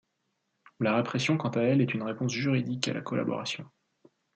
[0.79, 3.69] La répression quant à elle est une réponse juridique à la collaboration.